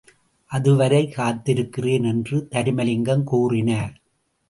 [0.51, 4.01] அதுவரை காத்திருக்கிறேன் என்று தருமலிங்கம் கூறினார்.